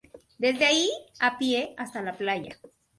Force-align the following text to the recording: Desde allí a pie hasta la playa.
Desde 0.39 0.65
allí 0.65 0.89
a 1.19 1.37
pie 1.37 1.75
hasta 1.77 2.01
la 2.01 2.17
playa. 2.17 2.57